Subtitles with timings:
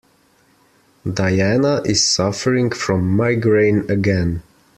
[1.07, 4.41] Diana is suffering from migraine again.